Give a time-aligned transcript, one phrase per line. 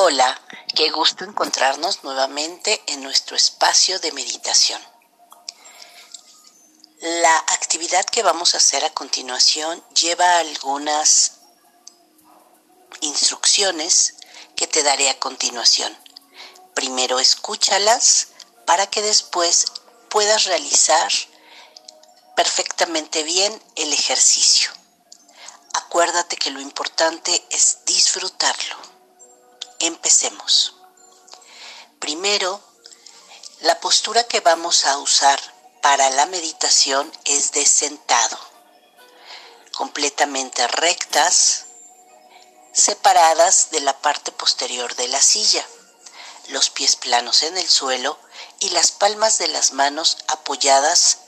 [0.00, 0.40] Hola,
[0.76, 4.80] qué gusto encontrarnos nuevamente en nuestro espacio de meditación.
[7.00, 11.40] La actividad que vamos a hacer a continuación lleva algunas
[13.00, 14.14] instrucciones
[14.54, 15.98] que te daré a continuación.
[16.74, 18.28] Primero escúchalas
[18.66, 19.64] para que después
[20.10, 21.10] puedas realizar
[22.36, 24.70] perfectamente bien el ejercicio.
[25.74, 28.97] Acuérdate que lo importante es disfrutarlo.
[29.88, 30.74] Empecemos.
[31.98, 32.60] Primero,
[33.60, 35.40] la postura que vamos a usar
[35.80, 38.38] para la meditación es de sentado,
[39.72, 41.64] completamente rectas,
[42.74, 45.66] separadas de la parte posterior de la silla,
[46.48, 48.18] los pies planos en el suelo
[48.60, 51.20] y las palmas de las manos apoyadas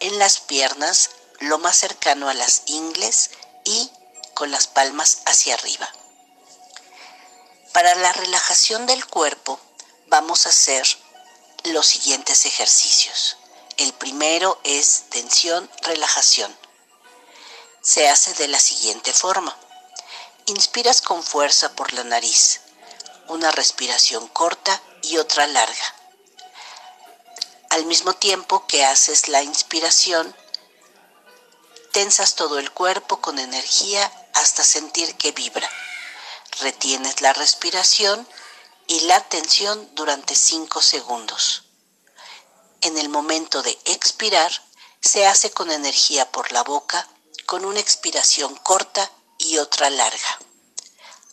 [0.00, 1.08] en las piernas
[1.38, 3.30] lo más cercano a las ingles
[3.64, 3.90] y
[4.34, 5.90] con las palmas hacia arriba.
[7.72, 9.58] Para la relajación del cuerpo
[10.08, 10.86] vamos a hacer
[11.64, 13.38] los siguientes ejercicios.
[13.78, 16.54] El primero es tensión, relajación.
[17.80, 19.56] Se hace de la siguiente forma.
[20.44, 22.60] Inspiras con fuerza por la nariz,
[23.28, 25.94] una respiración corta y otra larga.
[27.70, 30.36] Al mismo tiempo que haces la inspiración,
[31.92, 35.70] tensas todo el cuerpo con energía hasta sentir que vibra.
[36.60, 38.28] Retienes la respiración
[38.86, 41.64] y la tensión durante 5 segundos.
[42.82, 44.52] En el momento de expirar,
[45.00, 47.08] se hace con energía por la boca,
[47.46, 50.38] con una expiración corta y otra larga.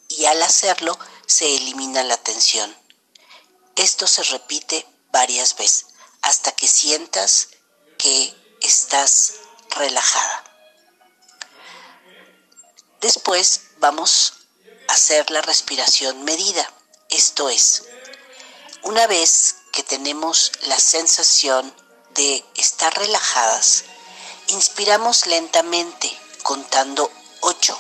[0.08, 2.76] Y al hacerlo, se elimina la tensión.
[3.76, 5.88] Esto se repite varias veces
[6.22, 7.50] hasta que sientas
[7.98, 9.34] que estás
[9.70, 10.44] relajada.
[13.02, 14.34] Después vamos
[14.90, 16.68] hacer la respiración medida.
[17.10, 17.84] Esto es,
[18.84, 21.74] una vez que tenemos la sensación
[22.16, 23.84] de estar relajadas,
[24.48, 26.12] inspiramos lentamente
[26.44, 27.12] contando
[27.42, 27.80] 8.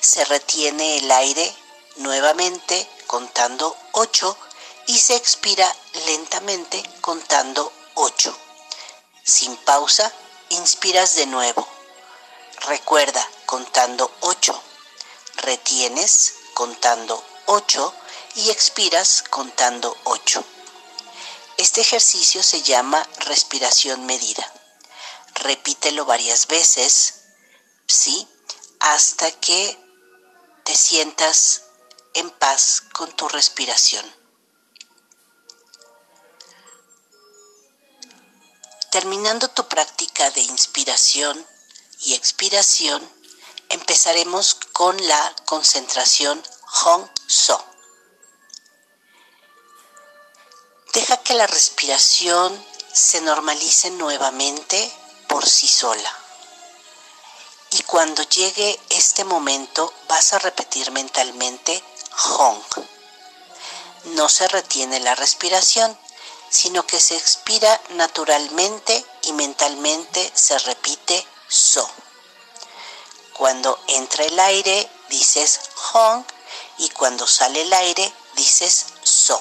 [0.00, 1.54] Se retiene el aire
[1.96, 4.36] nuevamente contando 8
[4.88, 5.74] y se expira
[6.06, 8.36] lentamente contando 8.
[9.24, 10.12] Sin pausa,
[10.50, 11.66] inspiras de nuevo.
[12.66, 14.62] Recuerda contando 8.
[15.42, 17.94] Retienes contando 8
[18.36, 20.44] y expiras contando 8.
[21.56, 24.50] Este ejercicio se llama respiración medida.
[25.34, 27.24] Repítelo varias veces,
[27.88, 28.28] ¿sí?
[28.78, 29.76] Hasta que
[30.64, 31.62] te sientas
[32.14, 34.04] en paz con tu respiración.
[38.92, 41.44] Terminando tu práctica de inspiración
[42.02, 43.02] y expiración,
[44.02, 47.64] empezaremos con la concentración Hong So.
[50.92, 54.92] Deja que la respiración se normalice nuevamente
[55.28, 56.12] por sí sola.
[57.70, 61.80] Y cuando llegue este momento vas a repetir mentalmente
[62.10, 62.60] Hong.
[64.16, 65.96] No se retiene la respiración,
[66.50, 71.88] sino que se expira naturalmente y mentalmente se repite So.
[73.36, 76.24] Cuando entra el aire dices Hong
[76.78, 79.40] y cuando sale el aire dices So.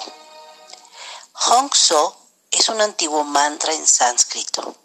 [1.34, 2.18] Hong So
[2.51, 4.75] es un antiguo mantra en sánscrito.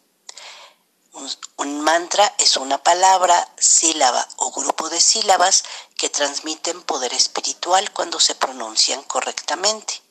[1.57, 5.65] Un, mantra es una palabra, sílaba o grupo de sílabas
[5.97, 10.03] que transmiten poder espiritual cuando se pronuncian correctamente.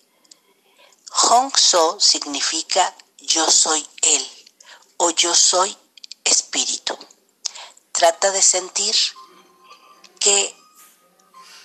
[1.12, 4.48] Hong So significa yo soy él
[4.98, 5.78] o yo soy.
[7.96, 8.94] Trata de sentir
[10.20, 10.54] que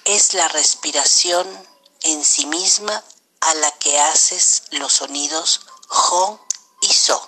[0.05, 1.45] es la respiración
[2.03, 3.03] en sí misma
[3.41, 6.39] a la que haces los sonidos Hong
[6.83, 7.21] y So.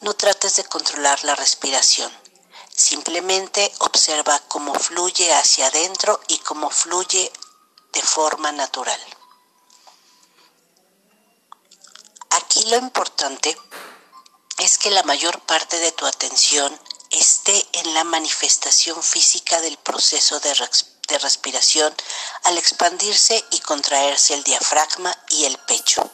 [0.00, 2.10] No trates de controlar la respiración.
[2.74, 7.30] Simplemente observa cómo fluye hacia adentro y cómo fluye
[7.92, 9.00] de forma natural.
[12.30, 13.54] Aquí lo importante
[14.56, 20.40] es que la mayor parte de tu atención esté en la manifestación física del proceso
[20.40, 20.54] de,
[21.08, 21.94] de respiración
[22.44, 26.10] al expandirse y contraerse el diafragma y el pecho.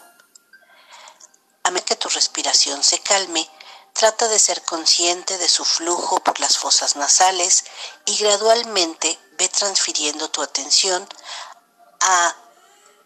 [1.65, 3.51] A que tu respiración se calme,
[3.95, 7.65] trata de ser consciente de su flujo por las fosas nasales
[8.05, 11.09] y gradualmente ve transfiriendo tu atención
[12.01, 12.37] a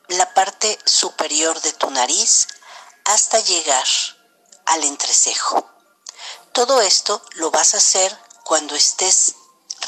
[0.09, 2.49] la parte superior de tu nariz
[3.05, 3.87] hasta llegar
[4.67, 5.78] al entrecejo.
[6.59, 9.37] Todo esto lo vas a hacer cuando estés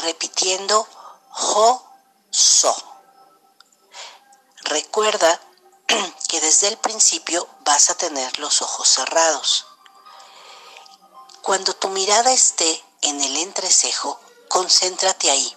[0.04, 0.86] repitiendo
[1.32, 1.82] ho
[2.30, 2.72] so.
[4.62, 5.40] Recuerda
[6.28, 9.66] que desde el principio vas a tener los ojos cerrados.
[11.42, 15.56] Cuando tu mirada esté en el entrecejo, concéntrate ahí.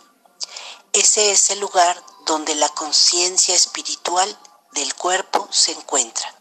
[0.93, 4.35] Ese es el lugar donde la conciencia espiritual
[4.71, 6.33] del cuerpo se encuentra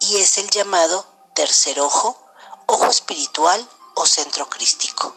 [0.00, 2.18] y es el llamado tercer ojo,
[2.64, 5.14] ojo espiritual o centro crístico.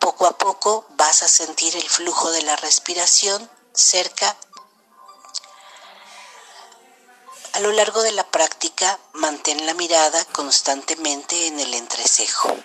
[0.00, 4.36] Poco a poco vas a sentir el flujo de la respiración cerca.
[7.52, 12.56] A lo largo de la práctica, mantén la mirada constantemente en el entrecejo.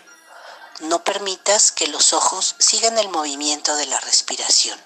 [0.80, 4.80] No permitas que los ojos sigan el movimiento de la respiración.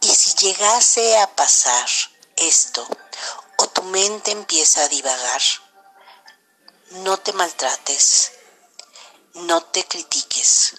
[0.00, 1.88] Y si llegase a pasar
[2.36, 2.86] esto
[3.56, 5.42] o tu mente empieza a divagar,
[6.90, 8.32] no te maltrates,
[9.38, 10.74] no te critiques.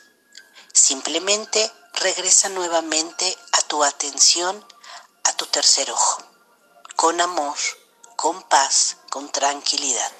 [0.74, 4.66] Simplemente regresa nuevamente a tu atención,
[5.24, 6.24] a tu tercer ojo,
[6.96, 7.58] con amor,
[8.16, 10.12] con paz, con tranquilidad.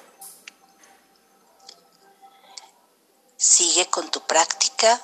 [3.36, 5.00] Sigue con tu práctica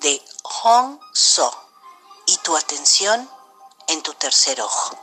[0.00, 1.50] de Hong So
[2.26, 3.30] y tu atención
[3.88, 4.98] en tu tercer ojo.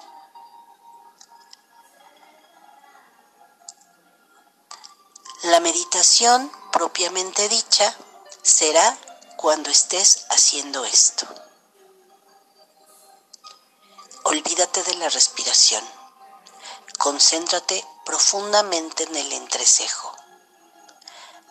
[5.43, 7.93] La meditación propiamente dicha
[8.41, 8.97] será
[9.35, 11.27] cuando estés haciendo esto.
[14.23, 15.83] Olvídate de la respiración.
[16.97, 20.15] Concéntrate profundamente en el entrecejo.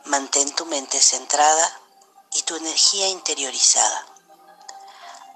[0.07, 1.79] Mantén tu mente centrada
[2.33, 4.07] y tu energía interiorizada.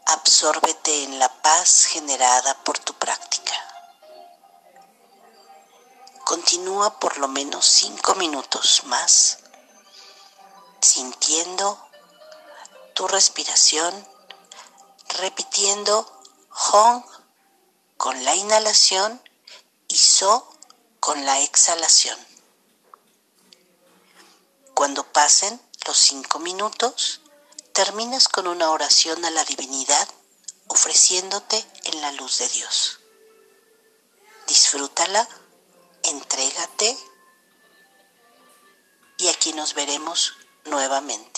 [0.07, 3.53] Absórbete en la paz generada por tu práctica.
[6.25, 9.37] Continúa por lo menos cinco minutos más,
[10.83, 11.79] sintiendo
[12.95, 14.07] tu respiración,
[15.21, 16.07] repitiendo
[16.51, 17.03] Hong
[17.97, 19.23] con la inhalación
[19.89, 20.47] y So
[21.01, 22.19] con la exhalación.
[24.75, 27.21] Cuando pasen los cinco minutos,
[27.73, 30.09] terminas con una oración a la divinidad
[30.67, 33.01] ofreciéndote en la luz de Dios.
[34.47, 35.29] Disfrútala
[36.03, 36.99] entrégate
[39.19, 40.35] y aquí nos veremos
[40.67, 41.32] nuevamente.